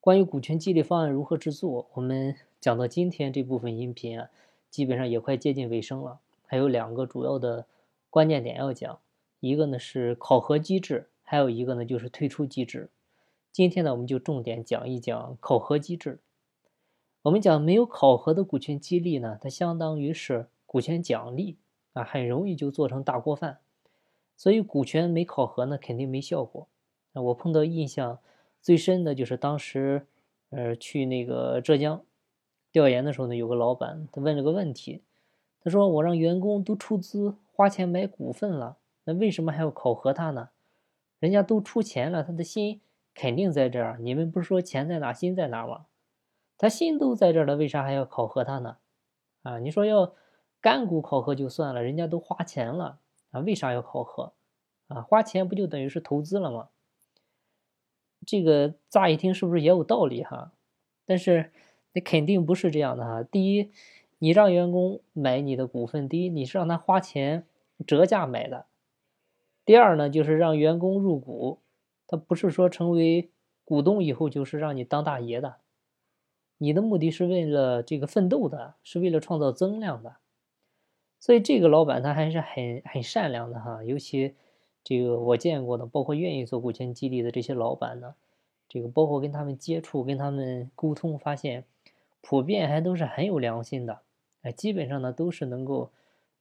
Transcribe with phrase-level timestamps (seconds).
[0.00, 4.30] 关于股权激励方案如何制作，我们讲到今天这部分音频啊，
[4.70, 6.20] 基本上也快接近尾声了。
[6.46, 7.66] 还有两个主要的
[8.08, 9.00] 关键点要讲，
[9.40, 12.90] 一个呢是考核机制，还有一个呢就是退出机制。
[13.50, 16.20] 今天呢，我们就重点讲一讲考核机制。
[17.22, 21.56] 我们讲没有考核的股权激励呢，它相当于是股权奖励
[21.92, 23.58] 啊，很容易就做成大锅饭。
[24.36, 26.68] 所以股权没考核呢，肯定没效果。
[27.12, 28.20] 那我碰到印象
[28.68, 30.06] 最深的就是当时，
[30.50, 32.04] 呃，去那个浙江
[32.70, 35.02] 调研的时候呢，有个老板他问了个问题，
[35.62, 40.50] 他说：“我让员工都出资花钱买股份了，那为什么还要考核他呢？
[41.18, 42.82] 人家都出钱了，他的心
[43.14, 43.96] 肯定在这儿。
[44.02, 45.86] 你们不是说钱在哪，心在哪吗？
[46.58, 48.76] 他心都在这儿了，为啥还要考核他呢？
[49.44, 50.12] 啊，你说要
[50.60, 52.98] 干股考核就算了，人家都花钱了。”
[53.32, 54.34] 啊，为啥要考核？
[54.88, 56.68] 啊，花钱不就等于是投资了吗？
[58.28, 60.52] 这个乍一听是不是也有道理哈？
[61.06, 61.50] 但是
[61.94, 63.22] 那肯定不是这样的哈。
[63.22, 63.70] 第一，
[64.18, 67.46] 你让员工买你的股份，第一你是让他花钱
[67.86, 68.66] 折价买的；
[69.64, 71.60] 第二呢，就是让员工入股，
[72.06, 73.30] 他不是说成为
[73.64, 75.56] 股东以后就是让你当大爷的。
[76.58, 80.16] 你的目的是为了这个奋斗的，是为了创造增量的。
[81.18, 84.34] 所以这个老板他还是很很善良的哈，尤其
[84.84, 88.14] 这个我见过的，包括愿意做股权激励的这些老板呢，
[88.68, 91.64] 这个包括跟他们接触、跟他们沟通，发现
[92.20, 94.00] 普遍还都是很有良心的，
[94.42, 95.90] 哎，基本上呢都是能够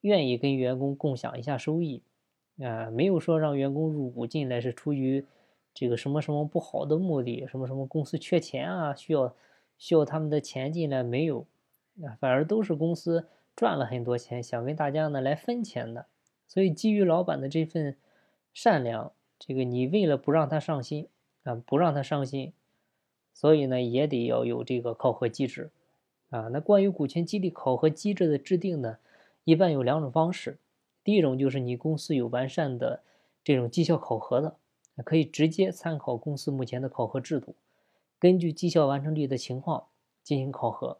[0.00, 2.02] 愿意跟员工共享一下收益，
[2.58, 5.24] 啊，没有说让员工入股进来是出于
[5.72, 9.34] 这个什么什么不好的目的，什么什么公司缺钱啊，需要
[9.78, 11.46] 需要他们的钱进来没有，
[12.02, 13.28] 啊，反而都是公司。
[13.54, 16.06] 赚了很多钱，想跟大家呢来分钱的，
[16.48, 17.98] 所以基于老板的这份
[18.52, 21.08] 善良，这个你为了不让他上心
[21.44, 22.52] 啊，不让他伤心，
[23.32, 25.70] 所以呢也得要有这个考核机制
[26.30, 26.48] 啊。
[26.52, 28.98] 那关于股权激励考核机制的制定呢，
[29.44, 30.58] 一般有两种方式，
[31.02, 33.02] 第一种就是你公司有完善的
[33.42, 34.56] 这种绩效考核的，
[35.04, 37.54] 可以直接参考公司目前的考核制度，
[38.18, 39.86] 根据绩效完成率的情况
[40.22, 40.98] 进行考核。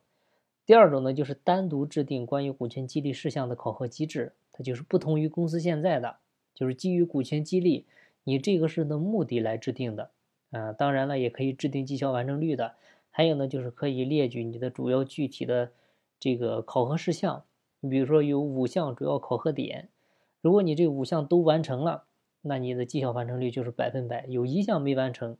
[0.65, 6.17] 第二种呢，就是单独制定关于股权激励事项的考核机制，它就是不同于公司现在的，
[6.55, 7.87] 就是基于股权激励
[8.25, 10.11] 你这个事的目的来制定的。
[10.51, 12.75] 啊，当然了，也可以制定绩效完成率的。
[13.11, 15.73] 还有呢，就是可以列举你的主要具体的
[16.19, 17.45] 这个考核事项。
[17.81, 19.89] 你比如说有五项主要考核点，
[20.41, 22.05] 如果你这五项都完成了，
[22.43, 25.37] 那你的绩效完成率就是百分百；有一项没完成，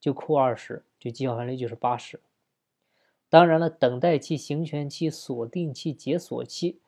[0.00, 2.20] 就扣二十，就绩效完成率就是八十。
[3.28, 6.80] 当然了，等待期、行权期、锁定期、解锁期，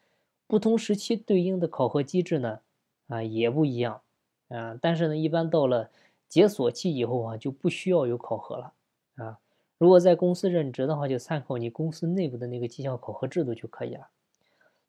[0.46, 2.60] 不同时期对应的考核机制呢，
[3.08, 4.02] 啊也不一样，
[4.48, 5.90] 啊，但是呢，一般到了
[6.28, 8.72] 解锁期以后啊，就不需要有考核了，
[9.16, 9.38] 啊，
[9.78, 14.08] 如果在公司任职的话，就参考你公司内部的那个绩效考核制度就可以了。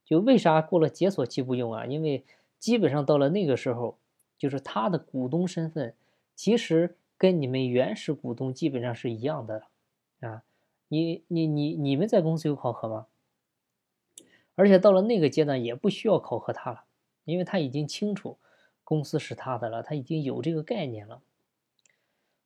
[0.06, 1.86] 就为啥过了解锁期不用啊？
[1.86, 2.24] 因为
[2.60, 3.98] 基本上到了那个时候，
[4.38, 5.94] 就是他的股东身份
[6.36, 9.64] 其实跟你们原始股东基本上是一样的，
[10.22, 10.44] 啊。
[10.88, 13.08] 你你你你们在公司有考核吗？
[14.54, 16.85] 而且到了那个阶段也不需要考核他了，
[17.26, 18.38] 因为他已经清楚
[18.84, 21.22] 公司是他的了，他已经有这个概念了。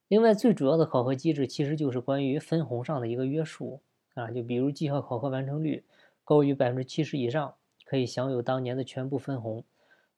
[0.08, 3.82] 另外，最主要的考核机制其实就是关于分红上的一个约束
[4.16, 5.86] 啊，就比如绩效考核完成率
[6.24, 9.64] 高于百分之七十以上，可以享有当年的全部分红。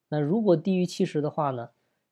[0.07, 1.71] 那如果低于七十的话呢，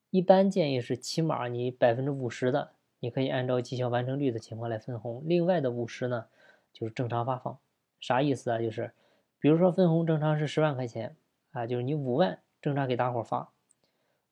[0.10, 2.72] 一般建议是起码你百分之五十的。
[3.02, 6.26] 你可以按照绩效完成率的情况来分红，另外的五十呢，
[6.74, 7.58] 就是正常发放。
[7.98, 8.60] 啥意思啊？
[8.60, 8.92] 就是，
[9.40, 11.16] 比如说分红正常是十万块钱
[11.52, 13.52] 啊，就是你五万正常给大伙发。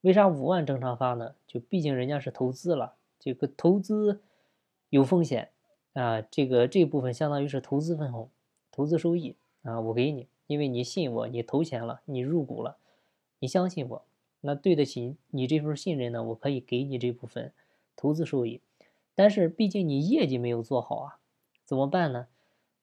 [0.02, 1.36] 为啥五万正常发呢？
[1.46, 4.22] 就毕竟人家是投资了，这个投资
[4.90, 5.50] 有风险
[5.94, 8.30] 啊，这个这部分相当于是投资分红，
[8.72, 12.78] 投资收益啊，我给你，因为你信我，你投钱了，你入股了，
[13.40, 14.06] 你相信我，
[14.42, 17.52] 那对得起你这份信任呢，我可以给你这部分。
[18.00, 18.62] 投资收益，
[19.16, 21.18] 但是毕竟你业绩没有做好啊，
[21.66, 22.28] 怎么办呢？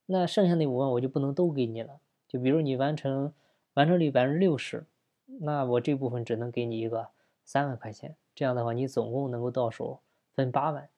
[0.06, 2.00] 那剩下那五万我就不能都给你了。
[2.26, 3.32] 就比如你完成
[3.74, 4.86] 完成率百分之六十，
[5.26, 7.08] 那我这部分只能给你一个
[7.44, 8.16] 三万块钱。
[8.34, 10.00] 这样的话，你总共能够到手
[10.32, 10.88] 分八万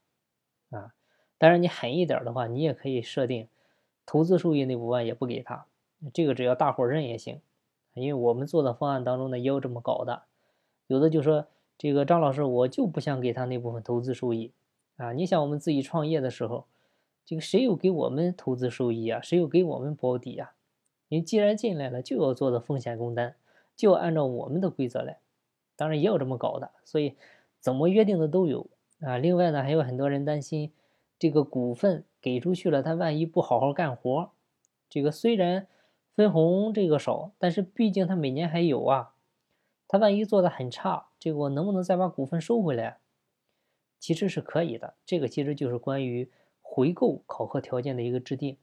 [0.70, 0.94] 啊。
[1.38, 3.49] 当然你狠一点的话，你也可以设定
[4.06, 5.67] 投资收益那五万也不给他，
[6.14, 7.40] 这个只要大伙认也行。
[7.94, 10.22] 因为我们做的方案当中呢，也有这么搞的，
[10.87, 11.46] 有的就说。
[11.79, 14.50] 这个张老师，我就不想给他那部分投资收益
[14.96, 15.12] 啊！
[15.12, 16.64] 你想，我们自己创业的时候，
[17.26, 19.20] 这个谁有给我们投资收益啊？
[19.20, 20.55] 谁有给我们保底啊？
[21.08, 23.37] 你既然进来了，就要做的风险工单，
[23.76, 25.19] 就要按照我们的规则来。
[25.76, 27.14] 当然也有这么搞的，所以
[27.61, 28.69] 怎么约定的都有
[29.00, 29.19] 啊。
[29.19, 30.73] 另外呢，还有很多人担心
[31.19, 34.31] 这个股份给出去了，他万一不好好干活，
[34.88, 35.67] 这个虽然
[36.14, 39.12] 分红这个少，但是毕竟他每年还有啊。
[39.88, 42.99] 他万一做的很差，这个我能不能再把股份收回来？
[44.00, 44.94] 其实是可以的。
[45.05, 46.31] 这个其实就是关于
[46.61, 48.56] 回购考核条件的一个制定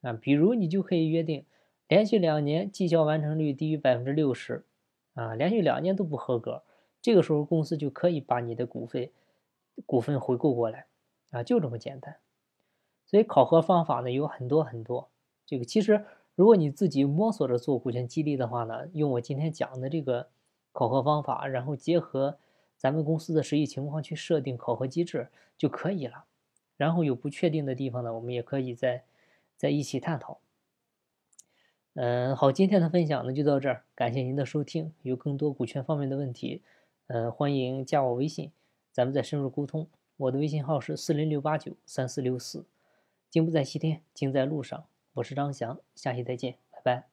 [0.00, 0.12] 啊。
[0.14, 1.44] 比如你就可以约定，
[1.90, 4.64] 连续两年绩效完成率低于百分之六十，
[5.14, 6.62] 啊，连续两年都不合格，
[7.02, 9.10] 这个时候公司就可以把你的股份
[9.84, 10.86] 股份回购过来
[11.30, 12.16] 啊，就这么简单。
[13.06, 15.10] 所以考核方法呢有很多很多。
[15.44, 16.04] 这个其实
[16.36, 20.28] 如果你自己摸索着做股权激励的话呢，用我今天讲的这个。
[20.72, 22.38] 考核方法，然后结合
[22.76, 25.28] 咱们公司的实际情况去设定考核机制
[25.58, 26.26] 就可以了。
[26.76, 29.02] 然后有不确定的地方呢，我们也可以再
[29.56, 30.40] 在一起探讨。
[31.94, 34.92] 嗯，好，今天的分享呢就到这儿，感谢您的收听。
[35.02, 36.62] 有更多股权方面的问题，
[37.08, 38.52] 呃，欢迎加我微信，
[38.92, 39.88] 咱们再深入沟通。
[40.16, 42.64] 我的微信号是四零六八九三四六四。
[43.28, 44.84] 金不在西天，金在路上。
[45.14, 47.09] 我是张翔，下期再见，拜拜。